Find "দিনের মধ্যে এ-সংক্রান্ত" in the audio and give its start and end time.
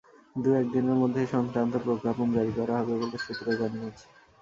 0.73-1.73